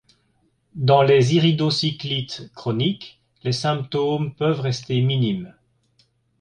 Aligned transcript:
Dans 0.73 1.03
les 1.03 1.35
iridocyclites 1.35 2.51
chroniques, 2.55 3.21
les 3.43 3.51
symptômes 3.51 4.33
peuvent 4.33 4.59
rester 4.61 4.99
minimes. 4.99 5.53